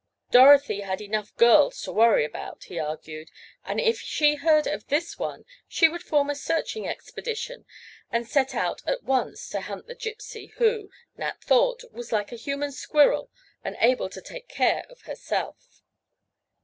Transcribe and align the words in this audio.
Dorothy 0.31 0.79
had 0.81 0.99
enough 0.99 1.37
girls 1.37 1.79
to 1.83 1.91
worry 1.91 2.25
about, 2.25 2.63
he 2.63 2.79
argued, 2.79 3.29
and 3.63 3.79
if 3.79 3.99
she 3.99 4.33
heard 4.33 4.65
of 4.65 4.87
this 4.87 5.19
one 5.19 5.45
she 5.67 5.87
would 5.87 6.01
form 6.01 6.27
a 6.27 6.33
searching 6.33 6.87
expedition, 6.87 7.67
and 8.11 8.27
set 8.27 8.55
out 8.55 8.81
at 8.87 9.03
once 9.03 9.47
to 9.49 9.61
hunt 9.61 9.85
the 9.85 9.93
Gypsy 9.93 10.53
who, 10.53 10.89
Nat 11.17 11.39
thought, 11.43 11.83
was 11.91 12.11
like 12.11 12.31
a 12.31 12.35
human 12.35 12.71
squirrel 12.71 13.29
and 13.63 13.77
able 13.79 14.09
to 14.09 14.23
take 14.23 14.47
care 14.49 14.85
of 14.89 15.01
herself. 15.01 15.83